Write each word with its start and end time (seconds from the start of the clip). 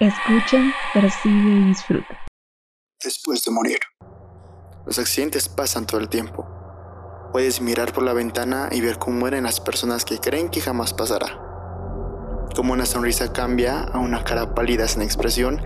Escucha, 0.00 0.56
percibe 0.94 1.50
y 1.50 1.64
disfruta. 1.66 2.18
Después 3.04 3.44
de 3.44 3.50
morir. 3.50 3.78
Los 4.86 4.98
accidentes 4.98 5.46
pasan 5.46 5.84
todo 5.86 6.00
el 6.00 6.08
tiempo. 6.08 6.48
Puedes 7.32 7.60
mirar 7.60 7.92
por 7.92 8.04
la 8.04 8.14
ventana 8.14 8.70
y 8.72 8.80
ver 8.80 8.98
cómo 8.98 9.18
mueren 9.18 9.44
las 9.44 9.60
personas 9.60 10.06
que 10.06 10.18
creen 10.18 10.48
que 10.48 10.62
jamás 10.62 10.94
pasará. 10.94 11.38
Como 12.56 12.72
una 12.72 12.86
sonrisa 12.86 13.30
cambia 13.34 13.82
a 13.82 13.98
una 13.98 14.24
cara 14.24 14.54
pálida 14.54 14.88
sin 14.88 15.02
expresión 15.02 15.60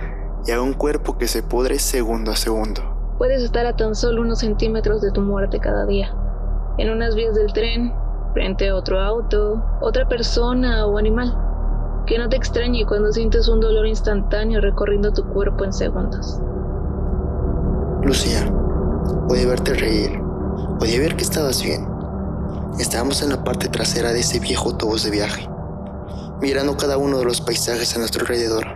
y 0.45 0.51
a 0.51 0.61
un 0.61 0.75
cuerpo 0.75 1.17
que 1.17 1.29
se 1.29 1.45
pudre 1.45 1.79
segundo 1.79 2.33
a 2.33 2.37
segundo. 2.37 3.15
Puedes 3.19 3.41
estar 3.41 3.67
a 3.67 3.77
tan 3.77 3.95
solo 3.95 4.23
unos 4.23 4.41
centímetros 4.41 5.01
de 5.01 5.13
tu 5.13 5.21
muerte 5.21 5.61
cada 5.61 5.87
día. 5.87 6.13
En 6.79 6.91
unas 6.91 7.15
vías 7.15 7.37
del 7.37 7.53
tren, 7.53 7.95
frente 8.33 8.69
a 8.69 8.75
otro 8.75 8.99
auto, 8.99 9.65
otra 9.81 10.09
persona 10.09 10.87
o 10.87 10.99
animal. 10.99 11.54
Que 12.07 12.19
no 12.19 12.29
te 12.29 12.37
extrañe 12.37 12.85
cuando 12.87 13.13
sientes 13.13 13.49
un 13.49 13.61
dolor 13.61 13.87
instantáneo 13.87 14.61
recorriendo 14.61 15.13
tu 15.13 15.25
cuerpo 15.25 15.65
en 15.65 15.73
segundos. 15.73 16.39
Lucía, 18.03 18.53
podía 19.27 19.47
verte 19.47 19.73
reír, 19.73 20.21
podía 20.79 21.01
ver 21.01 21.17
que 21.17 21.25
estabas 21.25 21.63
bien. 21.63 21.87
Estábamos 22.79 23.23
en 23.23 23.31
la 23.31 23.43
parte 23.43 23.69
trasera 23.69 24.13
de 24.13 24.21
ese 24.21 24.41
viejo 24.41 24.71
autobús 24.71 25.05
de 25.05 25.11
viaje, 25.11 25.49
mirando 26.43 26.77
cada 26.77 26.99
uno 26.99 27.19
de 27.19 27.25
los 27.25 27.41
paisajes 27.41 27.97
a 27.97 27.99
nuestro 28.01 28.21
alrededor. 28.23 28.67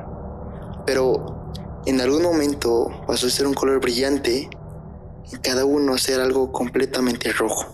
Pero 0.86 1.52
en 1.84 2.00
algún 2.00 2.22
momento 2.22 2.88
pasó 3.06 3.26
a 3.26 3.30
ser 3.30 3.46
un 3.46 3.54
color 3.54 3.80
brillante 3.80 4.48
y 5.30 5.36
cada 5.36 5.64
uno 5.66 5.94
a 5.94 5.98
ser 5.98 6.20
algo 6.20 6.50
completamente 6.50 7.30
rojo. 7.32 7.66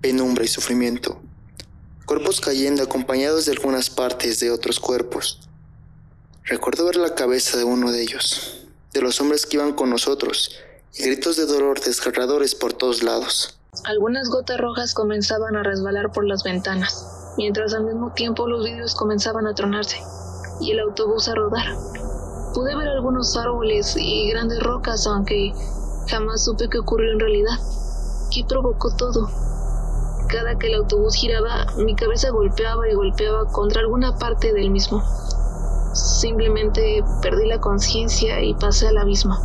Penumbra 0.00 0.44
y 0.44 0.48
sufrimiento. 0.48 1.20
Cuerpos 2.06 2.40
cayendo 2.40 2.82
acompañados 2.82 3.46
de 3.46 3.52
algunas 3.52 3.88
partes 3.88 4.40
de 4.40 4.50
otros 4.50 4.80
cuerpos. 4.80 5.40
Recuerdo 6.44 6.84
ver 6.84 6.96
la 6.96 7.14
cabeza 7.14 7.56
de 7.56 7.64
uno 7.64 7.92
de 7.92 8.02
ellos, 8.02 8.66
de 8.92 9.00
los 9.00 9.20
hombres 9.20 9.46
que 9.46 9.56
iban 9.56 9.72
con 9.72 9.88
nosotros, 9.90 10.50
y 10.94 11.04
gritos 11.04 11.36
de 11.36 11.46
dolor 11.46 11.80
desgarradores 11.80 12.56
por 12.56 12.72
todos 12.72 13.04
lados. 13.04 13.58
Algunas 13.84 14.28
gotas 14.28 14.58
rojas 14.58 14.94
comenzaban 14.94 15.56
a 15.56 15.62
resbalar 15.62 16.10
por 16.12 16.26
las 16.26 16.42
ventanas, 16.42 17.06
mientras 17.38 17.72
al 17.72 17.84
mismo 17.84 18.12
tiempo 18.12 18.48
los 18.48 18.64
vidrios 18.64 18.94
comenzaban 18.96 19.46
a 19.46 19.54
tronarse 19.54 19.98
y 20.60 20.72
el 20.72 20.80
autobús 20.80 21.28
a 21.28 21.34
rodar. 21.34 21.64
Pude 22.52 22.74
ver 22.76 22.88
algunos 22.88 23.36
árboles 23.36 23.94
y 23.96 24.28
grandes 24.30 24.60
rocas, 24.60 25.06
aunque 25.06 25.52
jamás 26.08 26.44
supe 26.44 26.68
qué 26.68 26.78
ocurrió 26.78 27.12
en 27.12 27.20
realidad. 27.20 27.58
¿Qué 28.30 28.44
provocó 28.46 28.94
todo? 28.96 29.30
Cada 30.32 30.56
que 30.56 30.68
el 30.68 30.76
autobús 30.76 31.14
giraba, 31.14 31.66
mi 31.76 31.94
cabeza 31.94 32.30
golpeaba 32.30 32.88
y 32.88 32.94
golpeaba 32.94 33.44
contra 33.52 33.82
alguna 33.82 34.16
parte 34.16 34.54
del 34.54 34.70
mismo. 34.70 35.02
Simplemente 35.92 37.04
perdí 37.20 37.46
la 37.46 37.60
conciencia 37.60 38.42
y 38.42 38.54
pasé 38.54 38.88
al 38.88 38.96
abismo. 38.96 39.36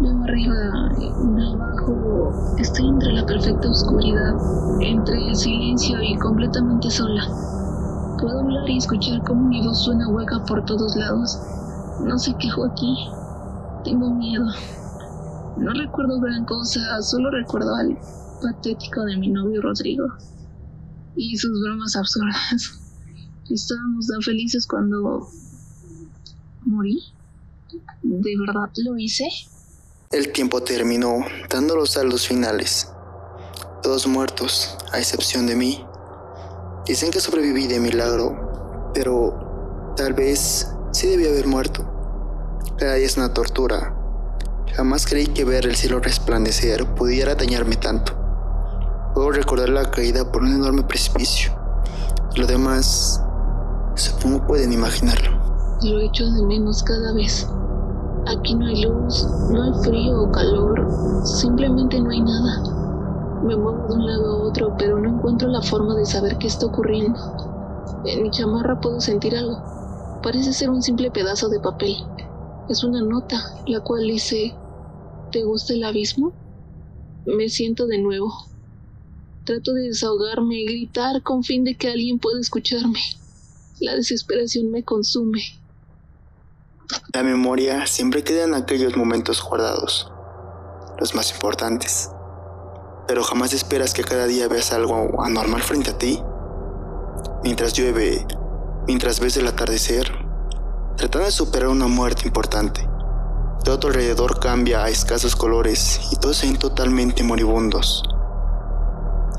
Veo 0.00 0.24
arriba, 0.24 0.90
veo 0.98 1.54
abajo, 1.54 2.32
estoy 2.58 2.88
entre 2.88 3.12
la 3.12 3.24
perfecta 3.24 3.70
oscuridad, 3.70 4.34
entre 4.80 5.24
el 5.28 5.36
silencio 5.36 6.02
y 6.02 6.18
completamente 6.18 6.90
sola. 6.90 7.22
Puedo 8.20 8.40
hablar 8.40 8.68
y 8.68 8.78
escuchar 8.78 9.22
cómo 9.22 9.48
mi 9.48 9.64
voz 9.64 9.84
suena 9.84 10.08
hueca 10.08 10.42
por 10.48 10.64
todos 10.64 10.96
lados. 10.96 11.38
No 12.00 12.18
sé 12.18 12.34
qué 12.40 12.48
aquí. 12.48 13.08
Tengo 13.84 14.10
miedo. 14.10 14.46
No 15.58 15.72
recuerdo 15.74 16.18
gran 16.18 16.44
cosa, 16.44 16.80
solo 17.02 17.30
recuerdo 17.30 17.76
al 17.76 17.96
patético 18.44 19.04
de 19.04 19.16
mi 19.16 19.28
novio 19.28 19.62
Rodrigo 19.62 20.06
y 21.16 21.36
sus 21.36 21.62
bromas 21.62 21.96
absurdas. 21.96 22.80
Estábamos 23.50 24.06
tan 24.06 24.20
felices 24.22 24.66
cuando 24.66 25.28
morí. 26.64 27.02
¿De 28.02 28.36
verdad 28.38 28.70
lo 28.76 28.98
hice? 28.98 29.26
El 30.10 30.32
tiempo 30.32 30.62
terminó 30.62 31.24
dando 31.50 31.74
los 31.74 31.92
saldos 31.92 32.26
finales. 32.26 32.90
Todos 33.82 34.06
muertos, 34.06 34.76
a 34.92 34.98
excepción 34.98 35.46
de 35.46 35.56
mí. 35.56 35.84
Dicen 36.86 37.10
que 37.10 37.20
sobreviví 37.20 37.66
de 37.66 37.80
milagro, 37.80 38.90
pero 38.94 39.94
tal 39.96 40.12
vez 40.12 40.68
sí 40.92 41.06
debí 41.06 41.26
haber 41.26 41.46
muerto. 41.46 41.90
Día 42.78 42.96
es 42.96 43.16
una 43.16 43.32
tortura. 43.32 43.96
Jamás 44.74 45.06
creí 45.06 45.26
que 45.28 45.44
ver 45.44 45.66
el 45.66 45.76
cielo 45.76 46.00
resplandecer 46.00 46.94
pudiera 46.94 47.34
dañarme 47.34 47.76
tanto. 47.76 48.23
Puedo 49.14 49.30
recordar 49.30 49.68
la 49.68 49.88
caída 49.92 50.30
por 50.32 50.42
un 50.42 50.54
enorme 50.54 50.82
precipicio. 50.82 51.52
Lo 52.34 52.48
demás, 52.48 53.22
supongo 53.94 54.44
pueden 54.44 54.72
imaginarlo. 54.72 55.30
Lo 55.84 56.00
echo 56.00 56.28
de 56.32 56.42
menos 56.42 56.82
cada 56.82 57.12
vez. 57.12 57.48
Aquí 58.26 58.56
no 58.56 58.66
hay 58.66 58.82
luz, 58.82 59.24
no 59.52 59.62
hay 59.62 59.72
frío 59.84 60.20
o 60.20 60.32
calor, 60.32 60.84
simplemente 61.24 62.00
no 62.00 62.10
hay 62.10 62.22
nada. 62.22 62.62
Me 63.44 63.54
muevo 63.54 63.86
de 63.86 63.94
un 63.94 64.04
lado 64.04 64.32
a 64.32 64.48
otro, 64.48 64.74
pero 64.78 64.98
no 64.98 65.10
encuentro 65.10 65.46
la 65.46 65.62
forma 65.62 65.94
de 65.94 66.06
saber 66.06 66.36
qué 66.38 66.48
está 66.48 66.66
ocurriendo. 66.66 67.20
En 68.06 68.20
mi 68.20 68.30
chamarra 68.30 68.80
puedo 68.80 69.00
sentir 69.00 69.36
algo. 69.36 69.62
Parece 70.24 70.52
ser 70.52 70.70
un 70.70 70.82
simple 70.82 71.12
pedazo 71.12 71.48
de 71.48 71.60
papel. 71.60 71.94
Es 72.68 72.82
una 72.82 73.00
nota, 73.00 73.36
la 73.68 73.78
cual 73.78 74.08
dice, 74.08 74.56
¿te 75.30 75.44
gusta 75.44 75.72
el 75.72 75.84
abismo? 75.84 76.32
Me 77.26 77.48
siento 77.48 77.86
de 77.86 77.98
nuevo. 77.98 78.32
Trato 79.44 79.74
de 79.74 79.88
desahogarme 79.88 80.56
y 80.56 80.64
gritar 80.64 81.22
con 81.22 81.44
fin 81.44 81.64
de 81.64 81.74
que 81.76 81.88
alguien 81.88 82.18
pueda 82.18 82.40
escucharme. 82.40 82.98
La 83.78 83.94
desesperación 83.94 84.70
me 84.70 84.84
consume. 84.84 85.42
La 87.12 87.22
memoria 87.22 87.86
siempre 87.86 88.24
queda 88.24 88.44
en 88.44 88.54
aquellos 88.54 88.96
momentos 88.96 89.42
guardados, 89.42 90.10
los 90.98 91.14
más 91.14 91.30
importantes. 91.32 92.10
Pero 93.06 93.22
jamás 93.22 93.52
esperas 93.52 93.92
que 93.92 94.02
cada 94.02 94.26
día 94.26 94.48
veas 94.48 94.72
algo 94.72 95.22
anormal 95.22 95.62
frente 95.62 95.90
a 95.90 95.98
ti. 95.98 96.22
Mientras 97.42 97.74
llueve, 97.74 98.26
mientras 98.86 99.20
ves 99.20 99.36
el 99.36 99.46
atardecer, 99.46 100.10
tratando 100.96 101.26
de 101.26 101.32
superar 101.32 101.68
una 101.68 101.86
muerte 101.86 102.26
importante. 102.26 102.88
Todo 103.62 103.78
tu 103.78 103.88
alrededor 103.88 104.40
cambia 104.40 104.84
a 104.84 104.88
escasos 104.88 105.36
colores 105.36 106.00
y 106.12 106.16
todos 106.16 106.38
se 106.38 106.46
ven 106.46 106.58
totalmente 106.58 107.22
moribundos. 107.22 108.02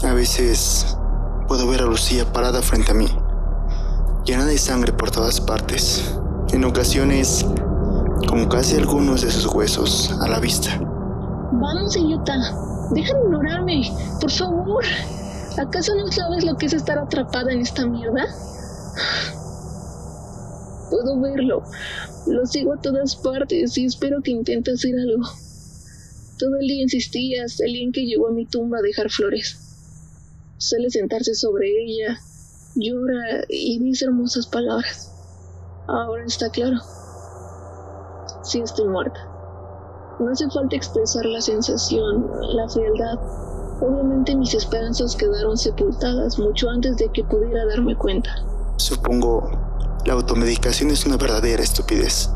A 0.03 0.13
veces 0.13 0.97
puedo 1.47 1.67
ver 1.67 1.81
a 1.81 1.85
Lucía 1.85 2.31
parada 2.31 2.61
frente 2.61 2.91
a 2.91 2.93
mí, 2.93 3.07
llena 4.25 4.45
de 4.45 4.57
sangre 4.57 4.91
por 4.91 5.09
todas 5.09 5.39
partes. 5.39 6.15
En 6.51 6.65
ocasiones, 6.65 7.45
como 8.27 8.47
casi 8.49 8.75
algunos 8.75 9.21
de 9.21 9.31
sus 9.31 9.45
huesos 9.47 10.13
a 10.21 10.27
la 10.27 10.39
vista. 10.39 10.79
Vamos, 11.51 11.95
idiota. 11.95 12.33
Deja 12.91 13.13
de 13.13 13.19
ignorarme, 13.19 13.91
por 14.19 14.29
favor. 14.31 14.83
¿Acaso 15.57 15.95
no 15.95 16.11
sabes 16.11 16.43
lo 16.43 16.55
que 16.55 16.65
es 16.65 16.73
estar 16.73 16.99
atrapada 16.99 17.51
en 17.53 17.61
esta 17.61 17.85
mierda? 17.87 18.25
Puedo 20.89 21.19
verlo. 21.21 21.63
Lo 22.27 22.45
sigo 22.45 22.73
a 22.73 22.81
todas 22.81 23.15
partes 23.15 23.77
y 23.77 23.85
espero 23.85 24.21
que 24.21 24.31
intente 24.31 24.71
hacer 24.71 24.93
algo. 24.99 25.23
Todo 26.37 26.57
el 26.59 26.67
día 26.67 26.83
insistía 26.83 27.45
hasta 27.45 27.65
el 27.65 27.73
día 27.73 27.83
en 27.85 27.91
que 27.93 28.05
llegó 28.05 28.27
a 28.27 28.31
mi 28.31 28.45
tumba 28.45 28.79
a 28.79 28.81
dejar 28.81 29.09
flores. 29.09 29.64
Suele 30.57 30.89
sentarse 30.89 31.35
sobre 31.35 31.67
ella, 31.67 32.17
llora 32.75 33.43
y 33.49 33.79
dice 33.79 34.05
hermosas 34.05 34.47
palabras. 34.47 35.11
Ahora 35.87 36.23
está 36.25 36.49
claro. 36.49 36.77
Sí 38.43 38.61
estoy 38.61 38.87
muerta. 38.87 39.19
No 40.19 40.31
hace 40.31 40.49
falta 40.49 40.75
expresar 40.75 41.25
la 41.25 41.41
sensación, 41.41 42.25
la 42.55 42.69
frialdad. 42.69 43.19
Obviamente 43.81 44.35
mis 44.35 44.53
esperanzas 44.53 45.15
quedaron 45.15 45.57
sepultadas 45.57 46.39
mucho 46.39 46.69
antes 46.69 46.95
de 46.97 47.09
que 47.09 47.23
pudiera 47.25 47.65
darme 47.65 47.97
cuenta. 47.97 48.29
Supongo 48.77 49.49
la 50.05 50.13
automedicación 50.13 50.91
es 50.91 51.05
una 51.05 51.17
verdadera 51.17 51.63
estupidez. 51.63 52.29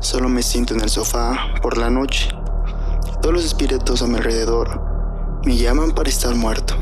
Solo 0.00 0.28
me 0.28 0.42
siento 0.42 0.74
en 0.74 0.80
el 0.80 0.88
sofá 0.88 1.36
por 1.62 1.76
la 1.76 1.90
noche. 1.90 2.30
Todos 3.20 3.34
los 3.34 3.44
espíritus 3.44 4.00
a 4.00 4.06
mi 4.06 4.16
alrededor 4.16 4.80
me 5.44 5.56
llaman 5.56 5.92
para 5.92 6.08
estar 6.08 6.34
muerto. 6.34 6.74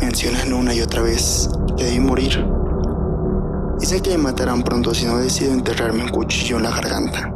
Mencionan 0.00 0.52
una 0.52 0.74
y 0.74 0.80
otra 0.80 1.02
vez 1.02 1.48
que 1.76 1.84
debí 1.84 2.00
morir. 2.00 2.44
Dicen 3.78 4.02
que 4.02 4.10
me 4.10 4.18
matarán 4.18 4.62
pronto 4.62 4.92
si 4.92 5.06
no 5.06 5.18
decido 5.18 5.52
enterrarme 5.52 6.02
un 6.02 6.10
cuchillo 6.10 6.56
en 6.56 6.64
la 6.64 6.70
garganta. 6.70 7.32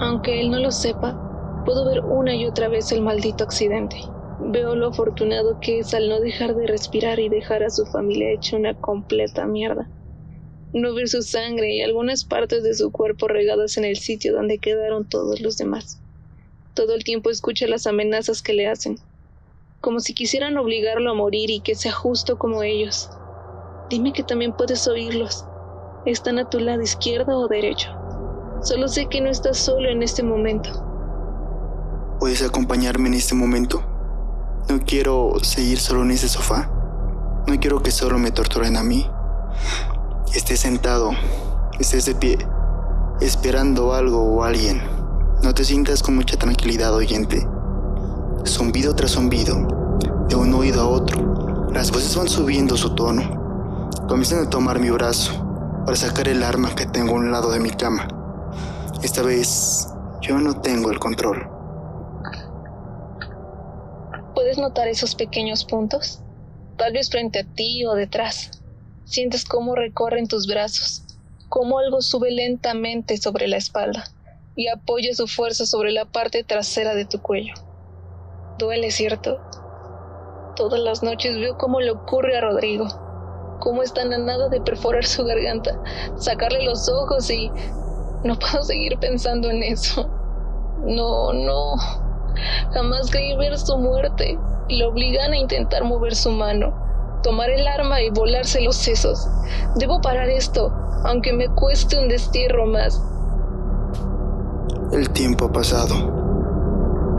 Aunque 0.00 0.40
él 0.40 0.50
no 0.50 0.58
lo 0.58 0.70
sepa, 0.70 1.62
puedo 1.64 1.86
ver 1.86 2.00
una 2.00 2.34
y 2.34 2.46
otra 2.46 2.68
vez 2.68 2.92
el 2.92 3.00
maldito 3.00 3.44
accidente. 3.44 3.96
Veo 4.40 4.74
lo 4.76 4.88
afortunado 4.88 5.58
que 5.60 5.78
es 5.78 5.94
al 5.94 6.08
no 6.08 6.20
dejar 6.20 6.54
de 6.54 6.66
respirar 6.66 7.18
y 7.18 7.28
dejar 7.28 7.62
a 7.62 7.70
su 7.70 7.86
familia 7.86 8.32
hecha 8.32 8.56
una 8.56 8.74
completa 8.74 9.46
mierda. 9.46 9.88
No 10.74 10.92
ver 10.92 11.08
su 11.08 11.22
sangre 11.22 11.74
y 11.74 11.80
algunas 11.80 12.24
partes 12.24 12.62
de 12.62 12.74
su 12.74 12.90
cuerpo 12.90 13.28
regadas 13.28 13.78
en 13.78 13.84
el 13.84 13.96
sitio 13.96 14.34
donde 14.34 14.58
quedaron 14.58 15.08
todos 15.08 15.40
los 15.40 15.56
demás. 15.56 16.00
Todo 16.74 16.94
el 16.94 17.04
tiempo 17.04 17.30
escucha 17.30 17.68
las 17.68 17.86
amenazas 17.86 18.42
que 18.42 18.52
le 18.52 18.66
hacen, 18.66 18.98
como 19.84 20.00
si 20.00 20.14
quisieran 20.14 20.56
obligarlo 20.56 21.10
a 21.10 21.14
morir 21.14 21.50
y 21.50 21.60
que 21.60 21.74
sea 21.74 21.92
justo 21.92 22.38
como 22.38 22.62
ellos. 22.62 23.10
Dime 23.90 24.14
que 24.14 24.22
también 24.22 24.54
puedes 24.54 24.88
oírlos. 24.88 25.44
están 26.06 26.38
a 26.38 26.48
tu 26.48 26.58
lado 26.58 26.80
izquierdo 26.80 27.38
o 27.38 27.48
derecho. 27.48 27.90
Solo 28.62 28.88
sé 28.88 29.06
que 29.06 29.20
no 29.20 29.28
estás 29.28 29.58
solo 29.58 29.90
en 29.90 30.02
este 30.02 30.22
momento. 30.22 30.70
¿Puedes 32.18 32.42
acompañarme 32.42 33.08
en 33.08 33.14
este 33.14 33.34
momento? 33.34 33.84
No 34.70 34.80
quiero 34.80 35.34
seguir 35.42 35.78
solo 35.78 36.02
en 36.02 36.12
ese 36.12 36.28
sofá. 36.28 36.70
No 37.46 37.60
quiero 37.60 37.82
que 37.82 37.90
solo 37.90 38.18
me 38.18 38.30
torturen 38.30 38.78
a 38.78 38.82
mí. 38.82 39.06
Estés 40.34 40.60
sentado, 40.60 41.10
estés 41.78 42.06
de 42.06 42.14
pie, 42.14 42.38
esperando 43.20 43.92
algo 43.92 44.22
o 44.22 44.44
alguien. 44.44 44.82
No 45.42 45.52
te 45.52 45.62
sientas 45.62 46.02
con 46.02 46.16
mucha 46.16 46.38
tranquilidad, 46.38 46.94
oyente. 46.94 47.46
Zumbido 48.46 48.94
tras 48.94 49.12
zumbido, 49.12 49.56
de 50.28 50.36
un 50.36 50.52
oído 50.52 50.82
a 50.82 50.88
otro, 50.88 51.70
las 51.72 51.90
voces 51.90 52.14
van 52.14 52.28
subiendo 52.28 52.76
su 52.76 52.94
tono. 52.94 53.88
Comienzan 54.06 54.46
a 54.46 54.50
tomar 54.50 54.78
mi 54.78 54.90
brazo 54.90 55.32
para 55.84 55.96
sacar 55.96 56.28
el 56.28 56.42
arma 56.42 56.74
que 56.74 56.84
tengo 56.84 57.12
a 57.12 57.16
un 57.16 57.32
lado 57.32 57.50
de 57.50 57.58
mi 57.58 57.70
cama. 57.70 58.06
Esta 59.02 59.22
vez 59.22 59.88
yo 60.20 60.38
no 60.38 60.60
tengo 60.60 60.90
el 60.90 60.98
control. 60.98 61.48
¿Puedes 64.34 64.58
notar 64.58 64.88
esos 64.88 65.14
pequeños 65.14 65.64
puntos? 65.64 66.20
Tal 66.76 66.92
vez 66.92 67.08
frente 67.08 67.40
a 67.40 67.44
ti 67.44 67.86
o 67.86 67.94
detrás. 67.94 68.62
Sientes 69.04 69.46
cómo 69.46 69.74
recorren 69.74 70.28
tus 70.28 70.46
brazos, 70.46 71.04
cómo 71.48 71.78
algo 71.78 72.02
sube 72.02 72.30
lentamente 72.30 73.16
sobre 73.16 73.48
la 73.48 73.56
espalda 73.56 74.04
y 74.54 74.68
apoya 74.68 75.14
su 75.14 75.26
fuerza 75.26 75.64
sobre 75.64 75.92
la 75.92 76.04
parte 76.04 76.44
trasera 76.44 76.94
de 76.94 77.06
tu 77.06 77.20
cuello. 77.20 77.54
Duele, 78.58 78.92
¿cierto? 78.92 79.38
Todas 80.54 80.78
las 80.78 81.02
noches 81.02 81.34
veo 81.34 81.58
cómo 81.58 81.80
le 81.80 81.90
ocurre 81.90 82.36
a 82.36 82.40
Rodrigo, 82.40 82.86
cómo 83.58 83.82
está 83.82 84.02
a 84.02 84.04
nada 84.04 84.48
de 84.48 84.60
perforar 84.60 85.04
su 85.04 85.24
garganta, 85.24 85.76
sacarle 86.16 86.62
los 86.62 86.88
ojos 86.88 87.28
y 87.30 87.50
no 88.22 88.38
puedo 88.38 88.62
seguir 88.62 88.96
pensando 89.00 89.50
en 89.50 89.64
eso. 89.64 90.08
No, 90.84 91.32
no. 91.32 91.74
Jamás 92.72 93.10
creí 93.10 93.36
ver 93.36 93.58
su 93.58 93.76
muerte. 93.76 94.38
Lo 94.68 94.90
obligan 94.90 95.32
a 95.32 95.36
intentar 95.36 95.82
mover 95.82 96.14
su 96.14 96.30
mano, 96.30 96.72
tomar 97.24 97.50
el 97.50 97.66
arma 97.66 98.00
y 98.02 98.10
volarse 98.10 98.60
los 98.60 98.76
sesos. 98.76 99.26
Debo 99.76 100.00
parar 100.00 100.28
esto, 100.28 100.72
aunque 101.04 101.32
me 101.32 101.48
cueste 101.48 101.98
un 101.98 102.08
destierro 102.08 102.66
más. 102.66 103.02
El 104.92 105.10
tiempo 105.10 105.46
ha 105.46 105.52
pasado. 105.52 106.23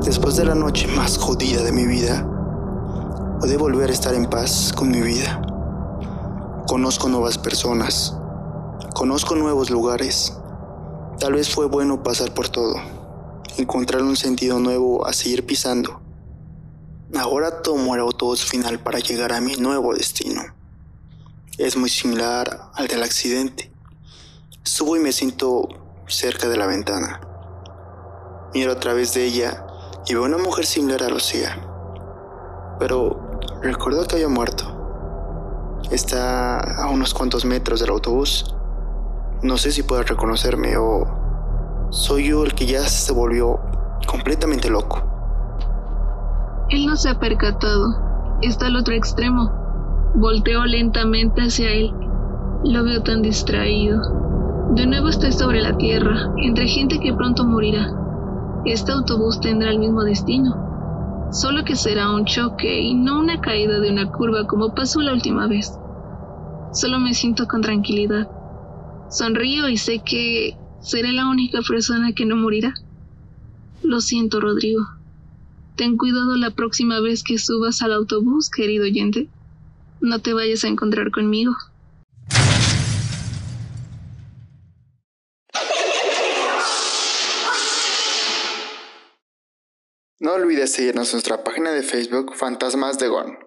Después 0.05 0.35
de 0.35 0.45
la 0.45 0.55
noche 0.55 0.87
más 0.87 1.17
jodida 1.17 1.63
de 1.63 1.71
mi 1.71 1.85
vida, 1.85 2.23
pude 3.41 3.57
volver 3.57 3.89
a 3.89 3.93
estar 3.93 4.13
en 4.13 4.27
paz 4.27 4.71
con 4.71 4.89
mi 4.89 5.01
vida. 5.01 5.41
Conozco 6.67 7.09
nuevas 7.09 7.37
personas. 7.37 8.15
Conozco 8.93 9.35
nuevos 9.35 9.69
lugares. 9.69 10.37
Tal 11.19 11.33
vez 11.33 11.49
fue 11.49 11.65
bueno 11.65 12.03
pasar 12.03 12.33
por 12.33 12.49
todo 12.49 12.75
encontrar 13.57 14.01
un 14.01 14.15
sentido 14.15 14.59
nuevo 14.59 15.07
a 15.07 15.13
seguir 15.13 15.45
pisando. 15.45 16.01
Ahora 17.15 17.61
tomo 17.61 17.95
el 17.95 18.01
autobús 18.01 18.43
final 18.43 18.79
para 18.79 18.99
llegar 18.99 19.31
a 19.31 19.41
mi 19.41 19.55
nuevo 19.55 19.93
destino. 19.93 20.41
Es 21.57 21.77
muy 21.77 21.89
similar 21.89 22.69
al 22.73 22.87
del 22.87 23.03
accidente. 23.03 23.71
Subo 24.63 24.97
y 24.97 24.99
me 24.99 25.13
siento 25.13 25.67
cerca 26.07 26.49
de 26.49 26.57
la 26.57 26.67
ventana. 26.67 27.21
Miro 28.53 28.73
a 28.73 28.79
través 28.79 29.13
de 29.13 29.25
ella 29.25 29.64
y 30.07 30.13
veo 30.13 30.23
una 30.23 30.37
mujer 30.37 30.65
similar 30.65 31.03
a 31.03 31.09
Lucía. 31.09 31.57
Pero 32.79 33.39
recuerdo 33.61 34.05
que 34.05 34.15
había 34.15 34.27
muerto. 34.27 34.71
Está 35.91 36.59
a 36.59 36.89
unos 36.89 37.13
cuantos 37.13 37.45
metros 37.45 37.79
del 37.79 37.89
autobús. 37.89 38.55
No 39.41 39.57
sé 39.57 39.71
si 39.71 39.83
puede 39.83 40.03
reconocerme 40.03 40.77
o 40.77 41.87
soy 41.89 42.29
yo 42.29 42.43
el 42.43 42.53
que 42.53 42.65
ya 42.65 42.81
se 42.81 43.13
volvió 43.13 43.59
completamente 44.07 44.69
loco. 44.69 45.03
Él 46.69 46.85
no 46.85 46.95
se 46.95 47.09
ha 47.09 47.19
percatado. 47.19 48.37
Está 48.41 48.67
al 48.67 48.75
otro 48.75 48.93
extremo. 48.93 49.51
Volteo 50.15 50.65
lentamente 50.65 51.41
hacia 51.41 51.71
él. 51.71 51.93
Lo 52.63 52.83
veo 52.83 53.01
tan 53.03 53.21
distraído. 53.21 54.01
De 54.71 54.87
nuevo 54.87 55.09
estoy 55.09 55.31
sobre 55.31 55.61
la 55.61 55.77
tierra, 55.77 56.33
entre 56.37 56.67
gente 56.67 56.99
que 56.99 57.13
pronto 57.13 57.45
morirá. 57.45 58.04
Este 58.65 58.91
autobús 58.91 59.39
tendrá 59.39 59.71
el 59.71 59.79
mismo 59.79 60.03
destino, 60.03 61.29
solo 61.31 61.63
que 61.63 61.75
será 61.75 62.11
un 62.11 62.25
choque 62.25 62.81
y 62.81 62.95
no 62.95 63.19
una 63.19 63.39
caída 63.39 63.79
de 63.79 63.91
una 63.91 64.11
curva 64.11 64.45
como 64.47 64.73
pasó 64.73 65.01
la 65.01 65.13
última 65.13 65.47
vez. 65.47 65.71
Solo 66.73 66.99
me 66.99 67.13
siento 67.13 67.47
con 67.47 67.61
tranquilidad. 67.61 68.27
Sonrío 69.09 69.69
y 69.69 69.77
sé 69.77 69.99
que 69.99 70.57
¿Seré 70.85 71.13
la 71.13 71.27
única 71.27 71.63
persona 71.67 72.13
que 72.13 72.27
no 72.27 72.35
morirá? 72.35 72.75
Lo 73.81 74.01
siento, 74.01 74.39
Rodrigo. 74.39 74.85
Ten 75.75 75.97
cuidado 75.97 76.37
la 76.37 76.51
próxima 76.51 76.99
vez 76.99 77.23
que 77.23 77.39
subas 77.39 77.81
al 77.81 77.91
autobús, 77.91 78.51
querido 78.51 78.83
oyente. 78.83 79.27
No 79.99 80.19
te 80.19 80.35
vayas 80.35 80.63
a 80.63 80.67
encontrar 80.67 81.09
conmigo. 81.09 81.55
Olvides 90.35 90.73
seguirnos 90.73 91.11
en 91.11 91.17
nuestra 91.17 91.43
página 91.43 91.71
de 91.71 91.81
Facebook 91.81 92.35
Fantasmas 92.35 92.99
de 92.99 93.07
Gon 93.07 93.37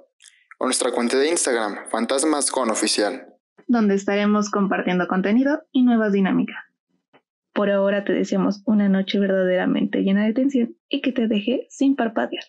o 0.58 0.64
nuestra 0.64 0.90
cuenta 0.90 1.19
de 1.19 1.29
Instagram 1.29 1.88
Fantasmas 1.90 2.50
Gon 2.50 2.70
Oficial, 2.70 3.26
donde 3.67 3.94
estaremos 3.94 4.50
compartiendo 4.50 5.06
contenido 5.06 5.62
y 5.70 5.82
nuevas 5.82 6.12
dinámicas. 6.12 6.56
Por 7.52 7.70
ahora 7.70 8.05
te 8.05 8.12
deseamos 8.12 8.62
una 8.64 8.88
noche 8.88 9.19
verdaderamente 9.19 10.00
llena 10.00 10.25
de 10.25 10.32
tensión 10.32 10.76
y 10.88 11.02
que 11.02 11.12
te 11.12 11.29
deje 11.29 11.67
sin 11.69 11.94
parpadear. 11.94 12.44